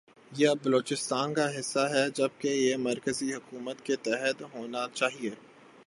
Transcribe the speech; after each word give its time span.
یہ 0.31 0.47
اب 0.47 0.57
بلوچستان 0.63 1.33
کا 1.33 1.45
حصہ 1.59 1.79
ھے 1.91 2.03
جبکہ 2.15 2.47
یہ 2.47 2.77
مرکزی 2.77 3.33
حکومت 3.33 3.85
کے 3.85 3.95
تحت 3.95 4.41
ھوناچاھیے۔ 4.53 5.29